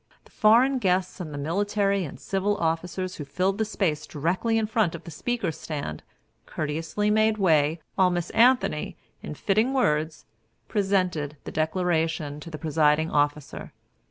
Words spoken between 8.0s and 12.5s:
Miss Anthony, in fitting words, presented the Declaration to